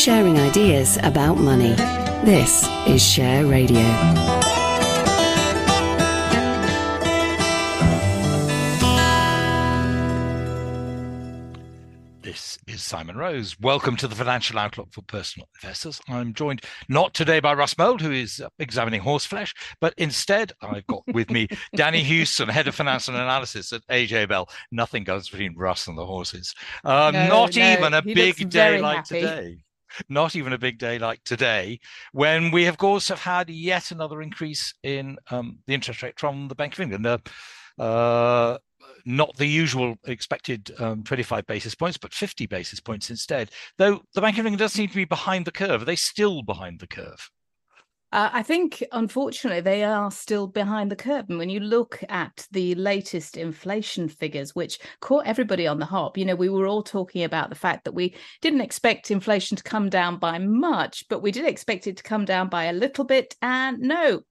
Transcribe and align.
Sharing 0.00 0.38
ideas 0.38 0.96
about 1.02 1.34
money. 1.34 1.74
This 2.24 2.66
is 2.86 3.02
Share 3.04 3.44
Radio. 3.44 3.82
This 12.22 12.58
is 12.66 12.82
Simon 12.82 13.16
Rose. 13.16 13.58
Welcome 13.60 13.96
to 13.96 14.06
the 14.06 14.14
Financial 14.14 14.58
Outlook 14.58 14.88
for 14.92 15.02
Personal 15.02 15.48
Investors. 15.62 16.00
I'm 16.08 16.32
joined 16.32 16.62
not 16.88 17.12
today 17.14 17.40
by 17.40 17.54
Russ 17.54 17.74
Mould, 17.74 18.00
who 18.00 18.10
is 18.12 18.42
examining 18.58 19.00
horseflesh, 19.00 19.52
but 19.80 19.94
instead 19.96 20.52
I've 20.62 20.86
got 20.86 21.02
with 21.12 21.30
me 21.30 21.48
Danni 21.76 22.02
Hewson, 22.02 22.48
Head 22.48 22.68
of 22.68 22.74
Finance 22.74 23.08
and 23.08 23.16
Analysis 23.16 23.72
at 23.72 23.86
AJ 23.88 24.28
Bell. 24.28 24.48
Nothing 24.70 25.02
goes 25.04 25.28
between 25.28 25.56
Russ 25.56 25.88
and 25.88 25.98
the 25.98 26.06
horses. 26.06 26.54
Um, 26.84 27.14
No, 27.14 27.28
not 27.28 27.56
no, 27.56 27.72
even 27.72 27.94
a 27.94 28.02
he 28.02 28.14
big 28.14 28.36
day 28.50 28.70
very 28.70 28.80
like 28.82 28.96
happy. 28.96 29.20
today. 29.20 29.58
Not 30.08 30.36
even 30.36 30.52
a 30.52 30.58
big 30.58 30.78
day 30.78 30.98
like 30.98 31.22
today, 31.24 31.80
when 32.12 32.50
we, 32.50 32.66
of 32.66 32.78
course, 32.78 33.08
have 33.08 33.20
had 33.20 33.50
yet 33.50 33.90
another 33.90 34.22
increase 34.22 34.74
in 34.82 35.18
um, 35.30 35.58
the 35.66 35.74
interest 35.74 36.02
rate 36.02 36.18
from 36.18 36.48
the 36.48 36.54
Bank 36.54 36.74
of 36.74 36.80
England. 36.80 37.06
Uh, 37.06 37.18
uh, 37.80 38.58
not 39.04 39.36
the 39.36 39.46
usual 39.46 39.96
expected 40.06 40.70
um, 40.78 41.02
25 41.02 41.46
basis 41.46 41.74
points, 41.74 41.96
but 41.96 42.12
50 42.12 42.46
basis 42.46 42.80
points 42.80 43.10
instead. 43.10 43.50
Though 43.78 44.02
the 44.14 44.20
Bank 44.20 44.38
of 44.38 44.46
England 44.46 44.58
does 44.58 44.72
seem 44.72 44.88
to 44.88 44.94
be 44.94 45.04
behind 45.04 45.46
the 45.46 45.52
curve. 45.52 45.82
Are 45.82 45.86
they 45.86 45.96
still 45.96 46.42
behind 46.42 46.80
the 46.80 46.86
curve? 46.86 47.30
Uh, 48.12 48.28
I 48.32 48.42
think, 48.42 48.82
unfortunately, 48.90 49.60
they 49.60 49.84
are 49.84 50.10
still 50.10 50.48
behind 50.48 50.90
the 50.90 50.96
curve. 50.96 51.26
And 51.28 51.38
when 51.38 51.48
you 51.48 51.60
look 51.60 52.02
at 52.08 52.46
the 52.50 52.74
latest 52.74 53.36
inflation 53.36 54.08
figures, 54.08 54.52
which 54.52 54.80
caught 55.00 55.26
everybody 55.26 55.64
on 55.66 55.78
the 55.78 55.86
hop, 55.86 56.18
you 56.18 56.24
know, 56.24 56.34
we 56.34 56.48
were 56.48 56.66
all 56.66 56.82
talking 56.82 57.22
about 57.22 57.50
the 57.50 57.54
fact 57.56 57.84
that 57.84 57.92
we 57.94 58.16
didn't 58.40 58.62
expect 58.62 59.12
inflation 59.12 59.56
to 59.56 59.62
come 59.62 59.88
down 59.88 60.18
by 60.18 60.38
much, 60.38 61.04
but 61.08 61.22
we 61.22 61.30
did 61.30 61.44
expect 61.46 61.86
it 61.86 61.96
to 61.98 62.02
come 62.02 62.24
down 62.24 62.48
by 62.48 62.64
a 62.64 62.72
little 62.72 63.04
bit. 63.04 63.36
And 63.42 63.78
no, 63.78 64.22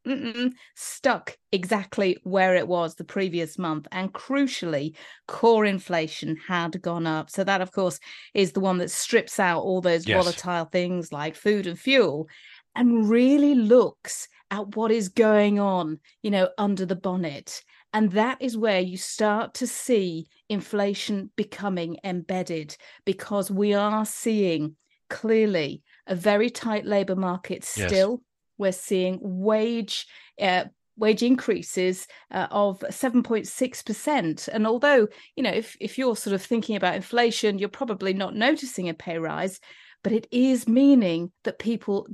stuck 0.75 1.37
exactly 1.51 2.17
where 2.23 2.55
it 2.55 2.67
was 2.67 2.95
the 2.95 3.03
previous 3.03 3.57
month. 3.57 3.87
And 3.91 4.13
crucially, 4.13 4.95
core 5.27 5.65
inflation 5.65 6.35
had 6.47 6.81
gone 6.81 7.07
up. 7.07 7.29
So, 7.29 7.43
that, 7.45 7.61
of 7.61 7.71
course, 7.71 7.99
is 8.33 8.51
the 8.51 8.59
one 8.59 8.77
that 8.79 8.91
strips 8.91 9.39
out 9.39 9.61
all 9.61 9.81
those 9.81 10.05
Yes. 10.05 10.05
volatile 10.05 10.65
things 10.65 11.11
like 11.11 11.35
food 11.35 11.65
and 11.65 11.79
fuel 11.79 12.27
and 12.75 13.09
really 13.09 13.55
looks 13.55 14.27
at 14.51 14.75
what 14.75 14.91
is 14.91 15.09
going 15.09 15.59
on, 15.59 15.99
you 16.21 16.31
know, 16.31 16.49
under 16.57 16.85
the 16.85 16.95
bonnet. 16.95 17.61
And 17.93 18.11
that 18.11 18.37
is 18.39 18.57
where 18.57 18.79
you 18.79 18.97
start 18.97 19.53
to 19.55 19.67
see 19.67 20.27
inflation 20.47 21.31
becoming 21.35 21.97
embedded 22.03 22.77
because 23.05 23.49
we 23.49 23.73
are 23.73 24.05
seeing 24.05 24.75
clearly 25.09 25.81
a 26.07 26.15
very 26.15 26.49
tight 26.49 26.85
labor 26.85 27.15
market 27.15 27.67
Yes. 27.75 27.89
still. 27.89 28.21
We're 28.57 28.71
seeing 28.71 29.19
wage 29.21 30.05
uh, 30.39 30.65
wage 30.97 31.23
increases 31.23 32.07
uh, 32.29 32.47
of 32.51 32.81
7.6% 32.81 34.49
and 34.51 34.67
although 34.67 35.07
you 35.35 35.43
know 35.43 35.51
if 35.51 35.77
if 35.79 35.97
you're 35.97 36.15
sort 36.17 36.33
of 36.33 36.41
thinking 36.41 36.75
about 36.75 36.95
inflation 36.95 37.57
you're 37.57 37.69
probably 37.69 38.13
not 38.13 38.35
noticing 38.35 38.89
a 38.89 38.93
pay 38.93 39.17
rise 39.17 39.61
but 40.03 40.11
it 40.11 40.27
is 40.29 40.67
meaning 40.67 41.31
that 41.45 41.57
people 41.57 42.05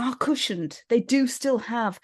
are 0.00 0.16
cushioned. 0.16 0.82
They 0.88 1.00
do 1.00 1.26
still 1.26 1.58
have 1.58 2.00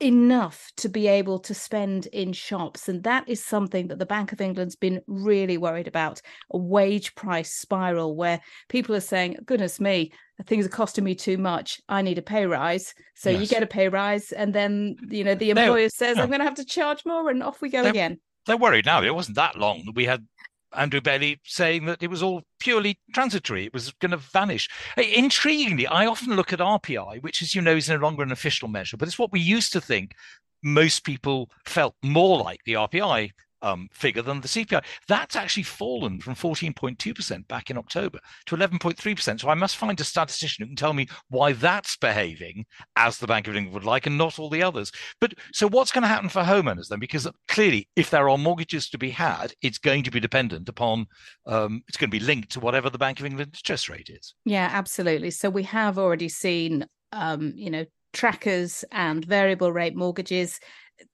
enough 0.00 0.70
to 0.78 0.88
be 0.88 1.06
able 1.08 1.38
to 1.40 1.52
spend 1.52 2.06
in 2.06 2.32
shops. 2.32 2.88
And 2.88 3.02
that 3.02 3.28
is 3.28 3.44
something 3.44 3.88
that 3.88 3.98
the 3.98 4.06
Bank 4.06 4.32
of 4.32 4.40
England's 4.40 4.76
been 4.76 5.02
really 5.06 5.58
worried 5.58 5.86
about 5.86 6.22
a 6.50 6.56
wage 6.56 7.14
price 7.14 7.52
spiral 7.52 8.16
where 8.16 8.40
people 8.68 8.94
are 8.94 9.00
saying, 9.00 9.36
goodness 9.44 9.78
me, 9.78 10.12
things 10.46 10.64
are 10.64 10.70
costing 10.70 11.04
me 11.04 11.14
too 11.14 11.36
much. 11.36 11.80
I 11.88 12.00
need 12.00 12.16
a 12.16 12.22
pay 12.22 12.46
rise. 12.46 12.94
So 13.14 13.28
you 13.28 13.46
get 13.46 13.62
a 13.62 13.66
pay 13.66 13.90
rise. 13.90 14.32
And 14.32 14.54
then, 14.54 14.96
you 15.10 15.22
know, 15.22 15.34
the 15.34 15.52
No, 15.52 15.62
employer 15.62 15.90
says, 15.90 16.16
no. 16.16 16.22
I'm 16.22 16.30
going 16.30 16.40
to 16.40 16.46
have 16.46 16.54
to 16.54 16.64
charge 16.64 17.04
more. 17.04 17.28
And 17.28 17.42
off 17.42 17.60
we 17.60 17.68
go 17.68 17.82
No. 17.82 17.90
again. 17.90 18.18
They're 18.46 18.56
worried 18.56 18.86
now. 18.86 19.02
It 19.02 19.14
wasn't 19.14 19.36
that 19.36 19.58
long 19.58 19.82
that 19.84 19.94
we 19.94 20.06
had 20.06 20.26
Andrew 20.76 21.00
Bailey 21.00 21.40
saying 21.44 21.86
that 21.86 22.02
it 22.02 22.10
was 22.10 22.22
all 22.22 22.42
purely 22.58 22.98
transitory. 23.12 23.66
It 23.66 23.72
was 23.72 23.92
going 24.00 24.12
to 24.12 24.16
vanish. 24.16 24.68
Intriguingly, 24.96 25.86
I 25.90 26.06
often 26.06 26.36
look 26.36 26.52
at 26.52 26.60
RPI, 26.60 27.22
which, 27.22 27.42
as 27.42 27.54
you 27.54 27.62
know, 27.62 27.76
is 27.76 27.88
no 27.88 27.96
longer 27.96 28.22
an 28.22 28.32
official 28.32 28.68
measure, 28.68 28.96
but 28.96 29.08
it's 29.08 29.18
what 29.18 29.32
we 29.32 29.40
used 29.40 29.72
to 29.72 29.80
think 29.80 30.14
most 30.62 31.04
people 31.04 31.50
felt 31.64 31.94
more 32.02 32.38
like 32.38 32.60
the 32.64 32.74
RPI 32.74 33.32
um, 33.62 33.88
figure 33.92 34.22
than 34.22 34.40
the 34.40 34.48
CPI. 34.48 34.82
That's 35.08 35.36
actually 35.36 35.64
fallen 35.64 36.20
from 36.20 36.34
14.2% 36.34 37.48
back 37.48 37.70
in 37.70 37.78
October 37.78 38.18
to 38.46 38.56
11.3%. 38.56 39.40
So 39.40 39.48
I 39.48 39.54
must 39.54 39.76
find 39.76 40.00
a 40.00 40.04
statistician 40.04 40.62
who 40.62 40.68
can 40.68 40.76
tell 40.76 40.92
me 40.92 41.08
why 41.28 41.52
that's 41.52 41.96
behaving 41.96 42.66
as 42.96 43.18
the 43.18 43.26
Bank 43.26 43.48
of 43.48 43.56
England 43.56 43.74
would 43.74 43.84
like 43.84 44.06
and 44.06 44.18
not 44.18 44.38
all 44.38 44.50
the 44.50 44.62
others. 44.62 44.92
But 45.20 45.34
so 45.52 45.68
what's 45.68 45.92
going 45.92 46.02
to 46.02 46.08
happen 46.08 46.28
for 46.28 46.42
homeowners 46.42 46.88
then? 46.88 47.00
Because 47.00 47.28
clearly, 47.48 47.88
if 47.96 48.10
there 48.10 48.28
are 48.28 48.38
mortgages 48.38 48.88
to 48.90 48.98
be 48.98 49.10
had, 49.10 49.52
it's 49.62 49.78
going 49.78 50.02
to 50.04 50.10
be 50.10 50.20
dependent 50.20 50.68
upon, 50.68 51.06
um, 51.46 51.82
it's 51.88 51.96
going 51.96 52.10
to 52.10 52.18
be 52.18 52.24
linked 52.24 52.50
to 52.52 52.60
whatever 52.60 52.90
the 52.90 52.98
Bank 52.98 53.20
of 53.20 53.26
England 53.26 53.54
interest 53.54 53.88
rate 53.88 54.10
is. 54.10 54.34
Yeah, 54.44 54.68
absolutely. 54.72 55.30
So 55.30 55.50
we 55.50 55.64
have 55.64 55.98
already 55.98 56.28
seen, 56.28 56.86
um, 57.12 57.52
you 57.56 57.70
know, 57.70 57.84
trackers 58.12 58.84
and 58.90 59.24
variable 59.24 59.72
rate 59.72 59.94
mortgages. 59.94 60.58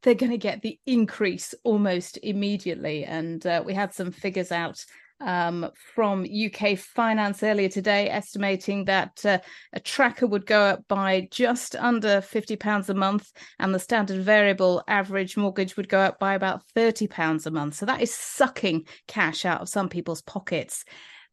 They're 0.03 0.15
going 0.15 0.33
to 0.33 0.39
get 0.39 0.63
the 0.63 0.79
increase 0.87 1.55
almost 1.65 2.19
immediately. 2.23 3.05
And 3.05 3.45
uh, 3.47 3.63
we 3.65 3.75
had 3.75 3.95
some 3.95 4.11
figures 4.11 4.53
out 4.53 4.85
um, 5.21 5.71
from 5.95 6.25
UK 6.25 6.79
Finance 6.79 7.43
earlier 7.43 7.69
today, 7.69 8.11
estimating 8.11 8.85
that 8.85 9.25
uh, 9.25 9.39
a 9.73 9.81
tracker 9.81 10.27
would 10.27 10.47
go 10.47 10.61
up 10.61 10.87
by 10.89 11.29
just 11.31 11.75
under 11.77 12.21
£50 12.21 12.89
a 12.89 12.95
month, 12.95 13.33
and 13.59 13.75
the 13.75 13.79
standard 13.79 14.23
variable 14.23 14.83
average 14.89 15.37
mortgage 15.37 15.77
would 15.77 15.89
go 15.89 16.01
up 16.01 16.19
by 16.19 16.35
about 16.35 16.63
£30 16.75 17.47
a 17.47 17.51
month. 17.51 17.75
So 17.75 17.87
that 17.87 18.03
is 18.03 18.13
sucking 18.13 18.87
cash 19.07 19.45
out 19.45 19.63
of 19.63 19.69
some 19.69 19.89
people's 19.89 20.23
pockets. 20.23 20.85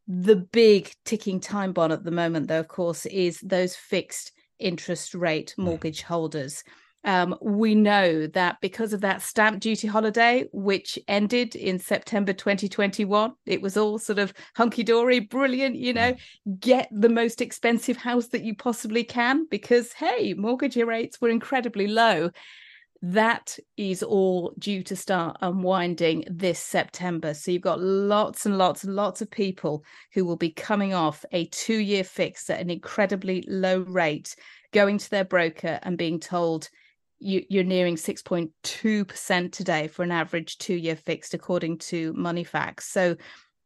The 0.06 0.36
big 0.36 0.92
ticking 1.04 1.40
time 1.40 1.72
bomb 1.72 1.92
at 1.92 2.04
the 2.04 2.10
moment, 2.10 2.48
though, 2.48 2.60
of 2.60 2.68
course, 2.68 3.06
is 3.06 3.40
those 3.40 3.76
fixed 3.76 4.32
interest 4.58 5.14
rate 5.14 5.54
mortgage 5.58 6.02
holders. 6.02 6.62
Um, 7.04 7.36
we 7.42 7.74
know 7.74 8.26
that 8.28 8.60
because 8.62 8.94
of 8.94 9.02
that 9.02 9.20
stamp 9.20 9.60
duty 9.60 9.86
holiday, 9.86 10.46
which 10.52 10.98
ended 11.06 11.54
in 11.54 11.78
September 11.78 12.32
2021, 12.32 13.34
it 13.44 13.60
was 13.60 13.76
all 13.76 13.98
sort 13.98 14.18
of 14.18 14.32
hunky 14.56 14.82
dory, 14.82 15.20
brilliant, 15.20 15.76
you 15.76 15.92
know, 15.92 16.14
get 16.60 16.88
the 16.90 17.10
most 17.10 17.42
expensive 17.42 17.98
house 17.98 18.28
that 18.28 18.42
you 18.42 18.54
possibly 18.54 19.04
can 19.04 19.46
because, 19.50 19.92
hey, 19.92 20.32
mortgage 20.34 20.76
rates 20.76 21.20
were 21.20 21.28
incredibly 21.28 21.86
low. 21.86 22.30
That 23.02 23.58
is 23.76 24.02
all 24.02 24.54
due 24.58 24.82
to 24.84 24.96
start 24.96 25.36
unwinding 25.42 26.24
this 26.30 26.58
September. 26.58 27.34
So 27.34 27.50
you've 27.50 27.60
got 27.60 27.80
lots 27.80 28.46
and 28.46 28.56
lots 28.56 28.82
and 28.82 28.96
lots 28.96 29.20
of 29.20 29.30
people 29.30 29.84
who 30.14 30.24
will 30.24 30.36
be 30.36 30.48
coming 30.48 30.94
off 30.94 31.22
a 31.32 31.44
two 31.48 31.76
year 31.76 32.02
fix 32.02 32.48
at 32.48 32.60
an 32.60 32.70
incredibly 32.70 33.44
low 33.46 33.80
rate, 33.80 34.34
going 34.72 34.96
to 34.96 35.10
their 35.10 35.24
broker 35.24 35.78
and 35.82 35.98
being 35.98 36.18
told, 36.18 36.70
you, 37.24 37.44
you're 37.48 37.64
nearing 37.64 37.96
6.2% 37.96 39.52
today 39.52 39.88
for 39.88 40.02
an 40.02 40.12
average 40.12 40.58
two 40.58 40.74
year 40.74 40.94
fixed, 40.94 41.32
according 41.32 41.78
to 41.78 42.12
Moneyfacts. 42.12 42.82
So, 42.82 43.16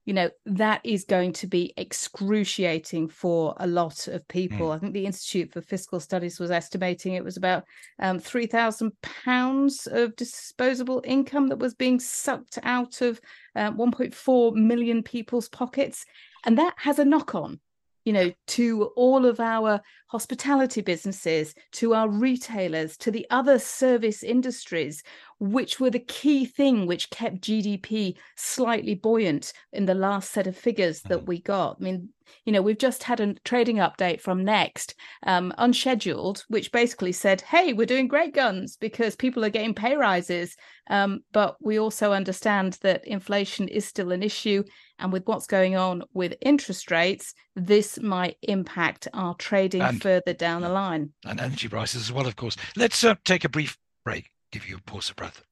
you 0.04 0.14
know, 0.14 0.30
that 0.46 0.80
is 0.84 1.04
going 1.04 1.32
to 1.34 1.46
be 1.46 1.74
excruciating 1.76 3.08
for 3.08 3.54
a 3.58 3.66
lot 3.66 4.06
of 4.06 4.26
people. 4.28 4.70
I 4.70 4.78
think 4.78 4.94
the 4.94 5.04
Institute 5.04 5.52
for 5.52 5.60
Fiscal 5.60 6.00
Studies 6.00 6.38
was 6.38 6.50
estimating 6.50 7.14
it 7.14 7.24
was 7.24 7.36
about 7.36 7.64
um, 7.98 8.18
£3,000 8.20 9.86
of 9.88 10.16
disposable 10.16 11.02
income 11.04 11.48
that 11.48 11.58
was 11.58 11.74
being 11.74 12.00
sucked 12.00 12.58
out 12.62 13.02
of 13.02 13.20
uh, 13.56 13.72
1.4 13.72 14.54
million 14.54 15.02
people's 15.02 15.48
pockets. 15.48 16.06
And 16.46 16.56
that 16.58 16.74
has 16.78 16.98
a 16.98 17.04
knock 17.04 17.34
on 17.34 17.60
you 18.08 18.14
know, 18.14 18.32
to 18.46 18.84
all 18.96 19.26
of 19.26 19.38
our 19.38 19.82
hospitality 20.08 20.80
businesses, 20.80 21.54
to 21.72 21.94
our 21.94 22.08
retailers, 22.08 22.96
to 22.98 23.10
the 23.10 23.26
other 23.30 23.58
service 23.58 24.22
industries, 24.22 25.02
which 25.38 25.78
were 25.78 25.90
the 25.90 25.98
key 25.98 26.44
thing 26.44 26.86
which 26.86 27.10
kept 27.10 27.40
GDP 27.40 28.16
slightly 28.36 28.94
buoyant 28.94 29.52
in 29.72 29.86
the 29.86 29.94
last 29.94 30.32
set 30.32 30.46
of 30.46 30.56
figures 30.56 31.02
that 31.02 31.18
mm-hmm. 31.18 31.26
we 31.26 31.40
got. 31.40 31.76
I 31.80 31.84
mean, 31.84 32.08
you 32.44 32.52
know, 32.52 32.62
we've 32.62 32.78
just 32.78 33.02
had 33.02 33.20
a 33.20 33.34
trading 33.44 33.76
update 33.76 34.20
from 34.20 34.44
Next, 34.44 34.94
um, 35.26 35.52
unscheduled, 35.58 36.44
which 36.48 36.72
basically 36.72 37.12
said, 37.12 37.40
hey, 37.42 37.72
we're 37.72 37.86
doing 37.86 38.08
great 38.08 38.34
guns 38.34 38.76
because 38.76 39.16
people 39.16 39.44
are 39.44 39.50
getting 39.50 39.74
pay 39.74 39.96
rises. 39.96 40.56
Um, 40.90 41.20
but 41.32 41.56
we 41.60 41.78
also 41.78 42.12
understand 42.12 42.78
that 42.82 43.06
inflation 43.06 43.68
is 43.68 43.86
still 43.86 44.12
an 44.12 44.22
issue. 44.22 44.64
And 44.98 45.12
with 45.12 45.26
what's 45.26 45.46
going 45.46 45.76
on 45.76 46.02
with 46.12 46.34
interest 46.40 46.90
rates, 46.90 47.34
this 47.54 48.00
might 48.00 48.36
impact 48.42 49.08
our 49.12 49.34
trading 49.34 49.82
and, 49.82 49.97
further 50.00 50.32
down 50.32 50.62
the 50.62 50.68
line. 50.68 51.12
And 51.24 51.40
energy 51.40 51.68
prices 51.68 52.02
as 52.02 52.12
well, 52.12 52.26
of 52.26 52.36
course. 52.36 52.56
Let's 52.76 53.02
uh, 53.04 53.16
take 53.24 53.44
a 53.44 53.48
brief 53.48 53.78
break, 54.04 54.30
give 54.52 54.68
you 54.68 54.76
a 54.76 54.80
pause 54.80 55.10
of 55.10 55.16
breath. 55.16 55.42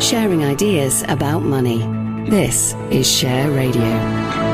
Sharing 0.00 0.44
ideas 0.44 1.04
about 1.08 1.40
money. 1.40 1.78
This 2.28 2.74
is 2.90 3.10
Share 3.10 3.50
Radio. 3.50 4.44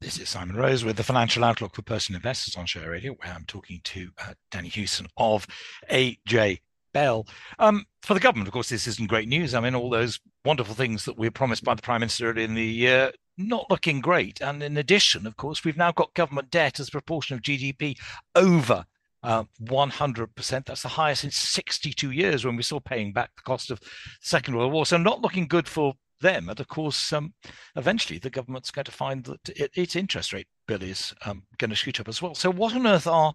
This 0.00 0.18
is 0.18 0.28
Simon 0.28 0.56
Rose 0.56 0.84
with 0.84 0.96
the 0.96 1.02
Financial 1.02 1.42
Outlook 1.42 1.74
for 1.74 1.80
Personal 1.82 2.18
Investors 2.18 2.56
on 2.56 2.66
Share 2.66 2.90
Radio, 2.90 3.12
where 3.12 3.32
I'm 3.32 3.46
talking 3.46 3.80
to 3.84 4.10
uh, 4.20 4.34
Danni 4.50 4.66
Hewson 4.66 5.06
of 5.16 5.46
AJ 5.90 6.60
Bell. 6.92 7.26
Um, 7.58 7.86
for 8.02 8.12
the 8.12 8.20
government, 8.20 8.46
of 8.46 8.52
course, 8.52 8.68
this 8.68 8.86
isn't 8.86 9.08
great 9.08 9.28
news. 9.28 9.54
I 9.54 9.60
mean, 9.60 9.74
all 9.74 9.88
those 9.88 10.20
wonderful 10.44 10.74
things 10.74 11.06
that 11.06 11.18
we 11.18 11.26
were 11.26 11.32
promised 11.32 11.64
by 11.64 11.74
the 11.74 11.80
Prime 11.80 12.00
Minister 12.00 12.30
in 12.38 12.54
the 12.54 12.62
year, 12.62 13.12
not 13.36 13.66
looking 13.70 14.00
great. 14.00 14.40
And 14.40 14.62
in 14.62 14.76
addition, 14.76 15.26
of 15.26 15.36
course, 15.36 15.64
we've 15.64 15.76
now 15.76 15.92
got 15.92 16.14
government 16.14 16.50
debt 16.50 16.80
as 16.80 16.88
a 16.88 16.92
proportion 16.92 17.34
of 17.36 17.42
GDP 17.42 17.98
over 18.34 18.84
uh, 19.22 19.44
100%. 19.62 20.66
That's 20.66 20.82
the 20.82 20.88
highest 20.88 21.24
in 21.24 21.30
62 21.30 22.10
years 22.10 22.44
when 22.44 22.56
we're 22.56 22.62
still 22.62 22.80
paying 22.80 23.12
back 23.12 23.30
the 23.36 23.42
cost 23.42 23.70
of 23.70 23.80
the 23.80 23.86
Second 24.20 24.56
World 24.56 24.72
War. 24.72 24.86
So, 24.86 24.96
not 24.96 25.22
looking 25.22 25.48
good 25.48 25.68
for 25.68 25.94
them. 26.20 26.48
And 26.48 26.60
of 26.60 26.68
course, 26.68 27.12
um, 27.12 27.34
eventually 27.76 28.18
the 28.18 28.30
government's 28.30 28.70
going 28.70 28.84
to 28.84 28.92
find 28.92 29.24
that 29.24 29.48
it, 29.48 29.70
its 29.74 29.96
interest 29.96 30.32
rate 30.32 30.46
bill 30.66 30.82
is 30.82 31.14
um, 31.24 31.44
going 31.58 31.70
to 31.70 31.76
shoot 31.76 32.00
up 32.00 32.08
as 32.08 32.20
well. 32.20 32.34
So, 32.34 32.50
what 32.50 32.74
on 32.74 32.86
earth 32.86 33.06
are 33.06 33.34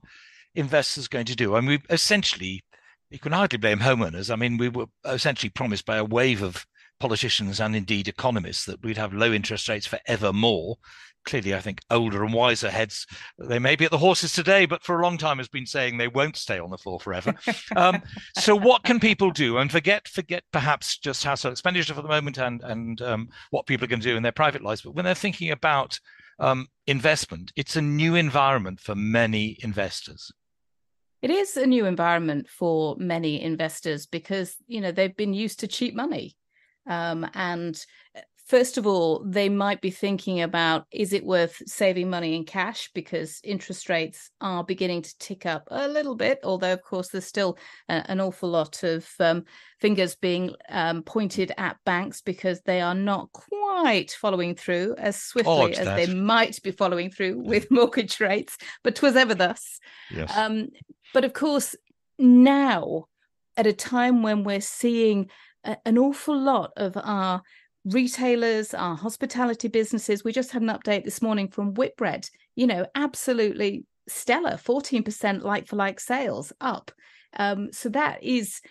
investors 0.56 1.08
going 1.08 1.26
to 1.26 1.36
do? 1.36 1.56
I 1.56 1.62
mean, 1.62 1.70
we 1.70 1.94
essentially 1.94 2.64
you 3.10 3.20
can 3.20 3.32
hardly 3.32 3.58
blame 3.58 3.80
homeowners. 3.80 4.32
I 4.32 4.36
mean, 4.36 4.58
we 4.58 4.70
were 4.70 4.86
essentially 5.06 5.50
promised 5.50 5.86
by 5.86 5.98
a 5.98 6.06
wave 6.06 6.44
of 6.44 6.66
politicians 7.00 7.60
and 7.60 7.76
indeed 7.76 8.08
economists 8.08 8.66
that 8.66 8.84
we'd 8.84 8.98
have 8.98 9.14
low 9.14 9.32
interest 9.32 9.70
rates 9.70 9.88
forevermore. 9.88 10.78
Clearly, 11.26 11.54
I 11.54 11.60
think 11.60 11.82
older 11.92 12.24
and 12.24 12.34
wiser 12.34 12.70
heads, 12.70 13.06
they 13.38 13.60
may 13.60 13.76
be 13.76 13.86
at 13.86 13.92
the 13.92 13.98
horses 13.98 14.34
today, 14.34 14.66
but 14.66 14.84
for 14.84 15.00
a 15.00 15.04
long 15.04 15.18
time 15.18 15.38
has 15.38 15.50
been 15.50 15.66
saying 15.66 15.98
they 15.98 16.08
won't 16.08 16.38
stay 16.38 16.60
on 16.60 16.70
the 16.70 16.78
floor 16.78 17.00
forever. 17.00 17.36
um, 17.76 18.02
so 18.38 18.56
what 18.56 18.84
can 18.84 19.00
people 19.00 19.30
do? 19.30 19.58
And 19.58 19.70
forget, 19.70 20.08
forget 20.08 20.44
perhaps 20.52 20.98
just 20.98 21.24
household 21.24 21.52
expenditure 21.52 21.94
for 21.94 22.02
the 22.02 22.08
moment 22.08 22.38
and, 22.38 22.62
and 22.64 23.02
um, 23.02 23.30
what 23.52 23.66
people 23.66 23.86
are 23.86 23.90
going 23.90 24.00
to 24.00 24.10
do 24.10 24.16
in 24.16 24.24
their 24.24 24.32
private 24.32 24.64
lives. 24.64 24.82
But 24.82 24.96
when 24.96 25.06
they're 25.06 25.14
thinking 25.14 25.52
about 25.52 26.00
um, 26.40 26.68
investment, 26.88 27.52
it's 27.56 27.76
a 27.76 27.82
new 27.82 28.16
environment 28.16 28.80
for 28.80 28.96
many 28.96 29.58
investors. 29.62 30.32
It 31.22 31.32
is 31.32 31.58
a 31.58 31.68
new 31.68 31.86
environment 31.86 32.48
for 32.48 32.96
many 32.98 33.42
investors 33.42 34.06
because 34.06 34.56
you 34.68 34.80
know 34.80 34.92
they've 34.92 35.16
been 35.16 35.34
used 35.34 35.60
to 35.60 35.68
cheap 35.68 35.94
money, 35.94 36.38
um, 36.88 37.30
and 37.34 37.80
uh, 38.16 38.22
first 38.50 38.80
of 38.80 38.88
all, 38.88 39.24
they 39.24 39.48
might 39.48 39.80
be 39.80 39.92
thinking 39.92 40.42
about 40.42 40.86
is 40.92 41.14
it 41.14 41.24
worth 41.24 41.62
saving 41.68 42.10
money 42.10 42.36
in 42.36 42.44
cash 42.44 42.90
because 42.96 43.40
interest 43.44 43.90
rates 43.90 44.32
are 44.42 44.64
beginning 44.64 45.04
to 45.04 45.18
tick 45.20 45.46
up 45.46 45.68
a 45.70 45.88
little 45.88 46.16
bit, 46.16 46.40
although, 46.44 46.74
of 46.74 46.82
course, 46.82 47.10
there's 47.10 47.28
still 47.28 47.58
a, 47.88 48.04
an 48.12 48.20
awful 48.20 48.50
lot 48.50 48.82
of 48.82 49.08
um, 49.20 49.46
fingers 49.80 50.16
being 50.16 50.56
um, 50.70 51.04
pointed 51.04 51.52
at 51.58 51.78
banks 51.86 52.22
because 52.22 52.60
they 52.62 52.82
are 52.82 52.96
not 52.96 53.32
quite 53.32 54.12
following 54.12 54.56
through 54.56 54.96
as 54.98 55.16
swiftly 55.16 55.76
as 55.76 55.86
that. 55.86 55.96
they 55.96 56.12
might 56.12 56.62
be 56.64 56.72
following 56.72 57.12
through 57.12 57.38
with 57.38 57.70
mortgage 57.72 58.20
rates, 58.20 58.58
but 58.84 58.96
'twas 58.96 59.16
ever 59.16 59.36
thus. 59.36 59.80
Yes. 60.10 60.36
Um, 60.36 60.70
but 61.14 61.24
of 61.24 61.34
course, 61.34 61.76
now 62.18 63.06
at 63.56 63.68
a 63.68 63.74
time 63.74 64.24
when 64.24 64.44
we're 64.44 64.62
seeing 64.62 65.30
an 65.64 65.98
awful 65.98 66.38
lot 66.38 66.72
of 66.78 66.98
our 66.98 67.42
retailers, 67.86 68.74
our 68.74 68.96
hospitality 68.96 69.68
businesses, 69.68 70.24
we 70.24 70.32
just 70.32 70.52
had 70.52 70.62
an 70.62 70.70
update 70.70 71.04
this 71.04 71.22
morning 71.22 71.48
from 71.48 71.74
Whitbread, 71.74 72.30
you 72.56 72.68
know, 72.68 72.86
absolutely 72.96 73.86
stellar 74.08 74.54
14% 74.54 75.44
like 75.44 75.68
for 75.68 75.76
like 75.76 76.00
sales 76.00 76.52
up. 76.60 76.92
Um, 77.38 77.72
so 77.72 77.90
that 77.90 78.24
is 78.24 78.62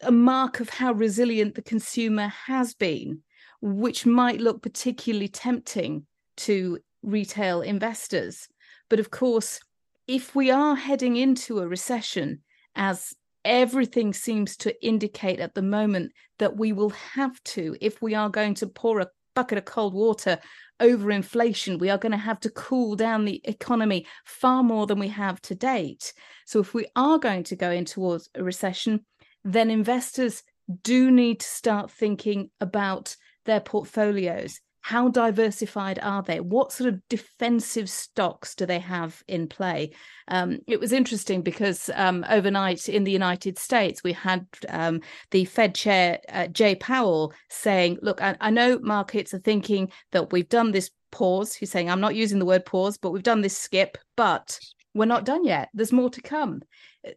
a 0.00 0.12
mark 0.12 0.60
of 0.60 0.68
how 0.68 0.92
resilient 0.92 1.54
the 1.54 1.62
consumer 1.62 2.28
has 2.46 2.74
been, 2.74 3.22
which 3.60 4.06
might 4.06 4.40
look 4.40 4.62
particularly 4.62 5.28
tempting 5.28 6.06
to 6.38 6.78
retail 7.02 7.62
investors. 7.62 8.48
But 8.88 9.00
of 9.00 9.10
course, 9.10 9.60
if 10.06 10.34
we 10.34 10.50
are 10.50 10.76
heading 10.76 11.16
into 11.16 11.58
a 11.58 11.66
recession, 11.66 12.42
as 12.74 13.14
everything 13.46 14.12
seems 14.12 14.56
to 14.58 14.84
indicate 14.84 15.40
at 15.40 15.54
the 15.54 15.62
moment 15.62 16.12
that 16.38 16.56
we 16.56 16.72
will 16.72 16.90
have 16.90 17.42
to, 17.44 17.76
if 17.80 18.02
we 18.02 18.14
are 18.14 18.28
going 18.28 18.54
to 18.54 18.66
pour 18.66 19.00
a 19.00 19.08
bucket 19.34 19.58
of 19.58 19.64
cold 19.64 19.94
water 19.94 20.38
over 20.80 21.10
inflation, 21.10 21.78
we 21.78 21.88
are 21.88 21.96
going 21.98 22.12
to 22.12 22.18
have 22.18 22.40
to 22.40 22.50
cool 22.50 22.96
down 22.96 23.24
the 23.24 23.40
economy 23.44 24.04
far 24.24 24.62
more 24.62 24.86
than 24.86 24.98
we 24.98 25.08
have 25.08 25.40
to 25.42 25.54
date. 25.54 26.12
So, 26.44 26.60
if 26.60 26.74
we 26.74 26.86
are 26.96 27.18
going 27.18 27.44
to 27.44 27.56
go 27.56 27.70
in 27.70 27.84
towards 27.84 28.28
a 28.34 28.42
recession, 28.42 29.06
then 29.44 29.70
investors 29.70 30.42
do 30.82 31.10
need 31.10 31.40
to 31.40 31.46
start 31.46 31.90
thinking 31.90 32.50
about 32.60 33.16
their 33.44 33.60
portfolios 33.60 34.60
how 34.86 35.08
diversified 35.08 35.98
are 36.00 36.22
they? 36.22 36.38
What 36.38 36.70
sort 36.70 36.94
of 36.94 37.00
defensive 37.08 37.90
stocks 37.90 38.54
do 38.54 38.66
they 38.66 38.78
have 38.78 39.20
in 39.26 39.48
play? 39.48 39.90
Um, 40.28 40.60
it 40.68 40.78
was 40.78 40.92
interesting 40.92 41.42
because 41.42 41.90
um, 41.96 42.24
overnight 42.30 42.88
in 42.88 43.02
the 43.02 43.10
United 43.10 43.58
States, 43.58 44.04
we 44.04 44.12
had 44.12 44.46
um, 44.68 45.00
the 45.32 45.44
Fed 45.44 45.74
chair, 45.74 46.20
uh, 46.28 46.46
Jay 46.46 46.76
Powell, 46.76 47.34
saying, 47.48 47.98
Look, 48.00 48.22
I, 48.22 48.36
I 48.40 48.50
know 48.50 48.78
markets 48.78 49.34
are 49.34 49.40
thinking 49.40 49.90
that 50.12 50.30
we've 50.30 50.48
done 50.48 50.70
this 50.70 50.92
pause. 51.10 51.52
He's 51.52 51.72
saying, 51.72 51.90
I'm 51.90 52.00
not 52.00 52.14
using 52.14 52.38
the 52.38 52.46
word 52.46 52.64
pause, 52.64 52.96
but 52.96 53.10
we've 53.10 53.24
done 53.24 53.40
this 53.40 53.58
skip, 53.58 53.98
but 54.14 54.56
we're 54.94 55.06
not 55.06 55.24
done 55.24 55.44
yet. 55.44 55.68
There's 55.74 55.90
more 55.90 56.10
to 56.10 56.22
come. 56.22 56.62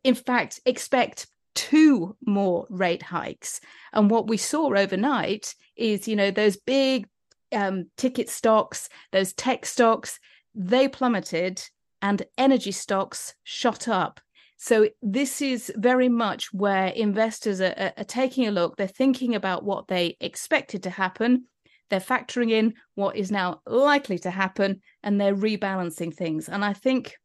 In 0.04 0.16
fact, 0.16 0.60
expect 0.66 1.28
two 1.54 2.16
more 2.26 2.66
rate 2.72 3.04
hikes. 3.04 3.62
And 3.94 4.10
what 4.10 4.28
we 4.28 4.38
saw 4.38 4.74
overnight 4.74 5.54
is, 5.76 6.08
you 6.08 6.16
know, 6.16 6.32
those 6.32 6.58
big 6.58 7.06
um, 7.52 7.90
ticket 7.98 8.30
stocks, 8.30 8.90
those 9.12 9.34
tech 9.34 9.66
stocks, 9.66 10.20
they 10.56 10.88
plummeted 10.88 11.62
and 12.02 12.24
energy 12.38 12.72
stocks 12.72 13.36
shot 13.44 13.88
up. 13.88 14.20
So 14.58 14.90
this 15.02 15.42
is 15.42 15.72
very 15.78 16.10
much 16.10 16.54
where 16.54 16.88
investors 16.88 17.62
are, 17.62 17.94
are, 17.98 18.04
taking 18.04 18.48
a 18.48 18.52
look. 18.52 18.76
They're 18.76 18.88
thinking 18.88 19.36
about 19.36 19.64
what 19.64 19.88
they 19.88 20.18
expected 20.20 20.84
to 20.84 20.90
happen. 20.90 21.46
They're 21.90 22.02
factoring 22.02 22.52
in 22.52 22.74
what 22.96 23.16
is 23.16 23.32
now 23.32 23.62
likely 23.66 24.20
to 24.20 24.30
happen, 24.30 24.82
and 25.02 25.20
they're 25.20 25.36
rebalancing 25.36 26.14
things. 26.14 26.50
And 26.50 26.64
I 26.64 26.74
think 26.74 27.16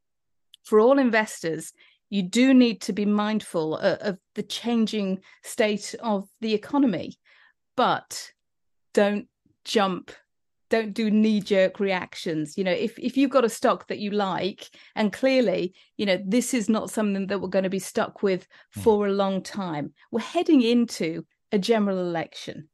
for 0.63 0.79
all 0.79 0.99
investors, 0.99 1.73
you 2.09 2.23
do 2.23 2.55
need 2.55 2.81
to 2.83 2.93
be 2.93 3.05
mindful 3.05 3.79
of, 3.79 3.99
of 3.99 4.19
the 4.37 4.45
changing 4.45 5.21
state 5.43 5.97
of 6.01 6.29
the 6.41 6.55
economy, 6.55 7.19
but 7.77 8.31
don't 8.93 9.27
jump 9.65 10.13
don't 10.71 10.95
do 10.95 11.11
knee 11.11 11.41
jerk 11.41 11.79
reactions 11.79 12.57
you 12.57 12.65
know 12.65 12.73
if 12.73 12.99
if 12.99 13.17
you've 13.17 13.31
got 13.31 13.45
a 13.45 13.49
stock 13.49 13.87
that 13.89 13.99
you 13.99 14.11
like 14.11 14.71
and 14.97 15.13
clearly 15.13 15.75
you 15.97 16.07
know 16.07 16.19
this 16.27 16.55
is 16.55 16.69
not 16.69 16.91
something 16.91 17.27
that 17.27 17.41
we're 17.41 17.49
going 17.49 17.65
to 17.65 17.71
be 17.71 17.79
stuck 17.79 18.23
with 18.23 18.47
hmm. 18.75 18.81
for 18.81 19.07
a 19.07 19.13
long 19.13 19.43
time 19.43 19.93
we're 20.11 20.21
heading 20.21 20.63
into 20.63 21.25
a 21.53 21.59
general 21.59 21.99
election 21.99 22.69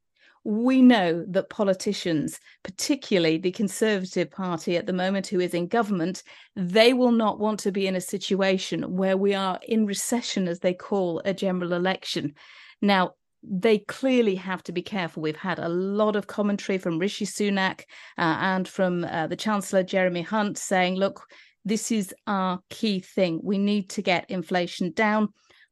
we 0.44 0.80
know 0.80 1.24
that 1.28 1.50
politicians, 1.50 2.40
particularly 2.62 3.36
the 3.36 3.52
Conservative 3.52 4.30
Party 4.30 4.76
at 4.76 4.86
the 4.86 4.92
moment, 4.92 5.26
who 5.26 5.38
is 5.38 5.52
in 5.52 5.66
government, 5.66 6.22
they 6.56 6.94
will 6.94 7.12
not 7.12 7.38
want 7.38 7.60
to 7.60 7.72
be 7.72 7.86
in 7.86 7.94
a 7.94 8.00
situation 8.00 8.96
where 8.96 9.18
we 9.18 9.34
are 9.34 9.58
in 9.68 9.84
recession, 9.84 10.48
as 10.48 10.60
they 10.60 10.72
call 10.72 11.20
a 11.24 11.34
general 11.34 11.74
election. 11.74 12.34
Now, 12.80 13.12
they 13.42 13.78
clearly 13.78 14.34
have 14.34 14.62
to 14.64 14.72
be 14.72 14.82
careful. 14.82 15.22
We've 15.22 15.36
had 15.36 15.58
a 15.58 15.68
lot 15.68 16.16
of 16.16 16.26
commentary 16.26 16.78
from 16.78 16.98
Rishi 16.98 17.24
Sunak 17.24 17.80
uh, 18.18 18.36
and 18.40 18.68
from 18.68 19.04
uh, 19.04 19.26
the 19.28 19.36
Chancellor 19.36 19.82
Jeremy 19.82 20.22
Hunt 20.22 20.58
saying, 20.58 20.96
look, 20.96 21.26
this 21.64 21.90
is 21.90 22.14
our 22.26 22.60
key 22.70 23.00
thing. 23.00 23.40
We 23.42 23.58
need 23.58 23.90
to 23.90 24.02
get 24.02 24.30
inflation 24.30 24.92
down. 24.92 25.28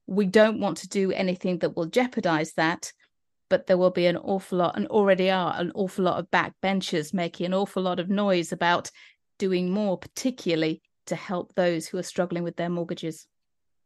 We 0.06 0.26
don't 0.26 0.60
want 0.60 0.78
to 0.78 0.88
do 0.88 1.12
anything 1.12 1.58
that 1.58 1.76
will 1.76 1.86
jeopardize 1.86 2.52
that. 2.54 2.92
But 3.50 3.66
there 3.66 3.78
will 3.78 3.90
be 3.90 4.04
an 4.04 4.18
awful 4.18 4.58
lot, 4.58 4.76
and 4.76 4.86
already 4.88 5.30
are 5.30 5.54
an 5.56 5.72
awful 5.74 6.04
lot 6.04 6.18
of 6.18 6.30
backbenchers 6.30 7.14
making 7.14 7.46
an 7.46 7.54
awful 7.54 7.82
lot 7.82 7.98
of 7.98 8.10
noise 8.10 8.52
about 8.52 8.90
doing 9.38 9.70
more, 9.70 9.96
particularly 9.96 10.82
to 11.06 11.16
help 11.16 11.54
those 11.54 11.86
who 11.86 11.96
are 11.96 12.02
struggling 12.02 12.42
with 12.42 12.56
their 12.56 12.68
mortgages. 12.68 13.26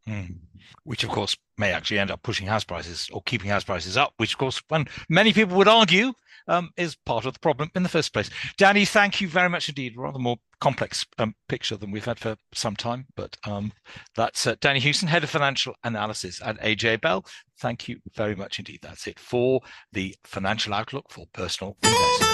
Mm. 0.07 0.35
Which, 0.83 1.03
of 1.03 1.09
course, 1.09 1.37
may 1.57 1.71
actually 1.71 1.99
end 1.99 2.11
up 2.11 2.23
pushing 2.23 2.47
house 2.47 2.63
prices 2.63 3.09
or 3.13 3.21
keeping 3.23 3.49
house 3.49 3.63
prices 3.63 3.97
up, 3.97 4.13
which, 4.17 4.33
of 4.33 4.37
course, 4.37 4.61
when 4.67 4.87
many 5.09 5.33
people 5.33 5.57
would 5.57 5.67
argue 5.67 6.13
um, 6.47 6.71
is 6.77 6.95
part 7.05 7.25
of 7.25 7.33
the 7.33 7.39
problem 7.39 7.71
in 7.75 7.83
the 7.83 7.89
first 7.89 8.13
place. 8.13 8.29
Danni, 8.57 8.87
thank 8.87 9.21
you 9.21 9.27
very 9.27 9.49
much 9.49 9.69
indeed. 9.69 9.97
Rather 9.97 10.19
more 10.19 10.37
complex 10.59 11.05
um, 11.19 11.35
picture 11.47 11.77
than 11.77 11.91
we've 11.91 12.05
had 12.05 12.19
for 12.19 12.35
some 12.53 12.75
time, 12.75 13.07
but 13.15 13.37
um, 13.45 13.71
that's 14.15 14.47
uh, 14.47 14.55
Danni 14.55 14.79
Hewson, 14.79 15.07
Head 15.07 15.23
of 15.23 15.29
Financial 15.29 15.75
Analysis 15.83 16.41
at 16.43 16.59
AJ 16.61 17.01
Bell. 17.01 17.25
Thank 17.59 17.87
you 17.87 17.99
very 18.13 18.35
much 18.35 18.59
indeed. 18.59 18.79
That's 18.81 19.07
it 19.07 19.19
for 19.19 19.61
the 19.91 20.15
financial 20.23 20.73
outlook 20.73 21.05
for 21.09 21.25
personal 21.33 21.77
investors. 21.83 22.29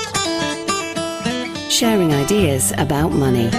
Sharing 1.72 2.14
ideas 2.14 2.72
about 2.78 3.12
money. 3.12 3.50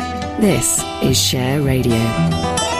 This 0.41 0.83
is 1.03 1.21
Share 1.21 1.63
Radio. 1.63 2.80